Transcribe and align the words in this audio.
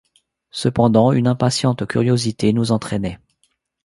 Cependant, 0.49 1.11
une 1.11 1.27
impatiente 1.27 1.85
curiosité 1.85 2.53
nous 2.53 2.71
entraînait. 2.71 3.19